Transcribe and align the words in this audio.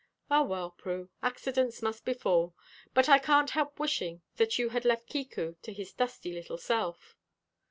Ah, 0.31 0.41
well, 0.41 0.71
Prue; 0.71 1.11
accidents 1.21 1.83
must 1.83 2.05
befall; 2.05 2.55
but 2.95 3.07
I 3.07 3.19
can't 3.19 3.51
help 3.51 3.79
wishing 3.79 4.23
that 4.37 4.57
you 4.57 4.69
had 4.69 4.83
left 4.83 5.05
Kiku 5.05 5.53
to 5.61 5.71
his 5.71 5.93
dusty 5.93 6.33
little 6.33 6.57
self." 6.57 7.15